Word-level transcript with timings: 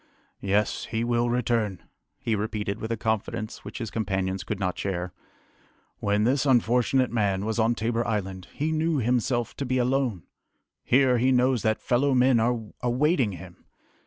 "Yes, 0.39 0.85
he 0.85 1.03
will 1.03 1.29
return!" 1.29 1.83
he 2.17 2.35
repeated 2.35 2.81
with 2.81 2.91
a 2.91 2.97
confidence 2.97 3.63
which 3.63 3.77
his 3.77 3.91
companions 3.91 4.43
could 4.43 4.59
not 4.59 4.75
share. 4.75 5.13
"When 5.99 6.23
this 6.23 6.43
unfortunate 6.43 7.11
man 7.11 7.45
was 7.45 7.59
on 7.59 7.75
Tabor 7.75 8.03
Island, 8.07 8.47
he 8.51 8.71
knew 8.71 8.97
himself 8.97 9.55
to 9.57 9.63
be 9.63 9.77
alone! 9.77 10.23
Here, 10.83 11.19
he 11.19 11.31
knows 11.31 11.61
that 11.61 11.77
fellow 11.83 12.15
men 12.15 12.39
are 12.39 12.59
awaiting 12.81 13.33
him! 13.33 13.63